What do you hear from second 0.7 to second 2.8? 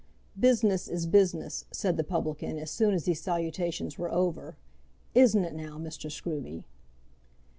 is business," said the publican as